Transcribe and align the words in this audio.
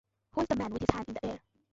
Who 0.33 0.41
is 0.41 0.47
the 0.47 0.55
man 0.55 0.71
with 0.73 0.81
his 0.81 0.95
hand 0.95 1.09
in 1.09 1.13
the 1.13 1.25
air? 1.27 1.39